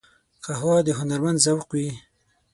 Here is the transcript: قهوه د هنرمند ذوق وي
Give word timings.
قهوه 0.43 0.77
د 0.85 0.87
هنرمند 0.99 1.41
ذوق 1.45 1.69
وي 1.77 1.89